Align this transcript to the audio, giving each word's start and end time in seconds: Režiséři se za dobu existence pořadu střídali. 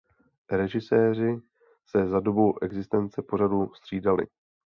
Režiséři 0.51 1.37
se 1.85 2.07
za 2.07 2.19
dobu 2.19 2.57
existence 2.63 3.21
pořadu 3.21 3.73
střídali. 3.73 4.27